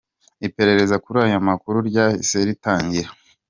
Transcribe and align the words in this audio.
Iperereza 0.47 0.95
kuri 1.03 1.17
aya 1.25 1.47
makuru 1.49 1.77
ryahise 1.89 2.37
ritangira. 2.47 3.09